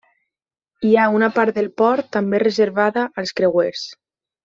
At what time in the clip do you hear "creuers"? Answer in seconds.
3.43-3.89